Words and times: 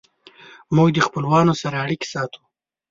موږ 0.75 0.89
د 0.95 0.99
خپلوانو 1.07 1.53
سره 1.61 1.75
اړیکې 1.83 2.07
ساتو. 2.13 2.41